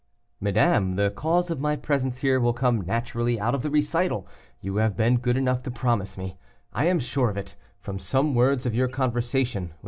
"Madame, 0.39 0.95
the 0.95 1.11
cause 1.11 1.51
of 1.51 1.59
my 1.59 1.75
presence 1.75 2.17
here 2.21 2.39
will 2.39 2.53
come 2.53 2.81
naturally 2.81 3.39
out 3.39 3.53
of 3.53 3.61
the 3.61 3.69
recital 3.69 4.27
you 4.59 4.77
have 4.77 4.97
been 4.97 5.17
good 5.19 5.37
enough 5.37 5.61
to 5.61 5.69
promise 5.69 6.17
me; 6.17 6.37
I 6.73 6.87
am 6.87 6.97
sure 6.99 7.29
of 7.29 7.37
it, 7.37 7.55
from 7.79 7.99
some 7.99 8.33
words 8.33 8.65
of 8.65 8.73
your 8.73 8.87
conversation 8.87 9.65
with 9.65 9.71
M. 9.73 9.75